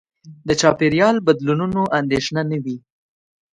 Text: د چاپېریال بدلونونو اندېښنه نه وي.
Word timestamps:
د 0.47 0.49
چاپېریال 0.61 1.15
بدلونونو 1.27 1.81
اندېښنه 1.99 2.41
نه 2.51 2.57
وي. 2.63 2.77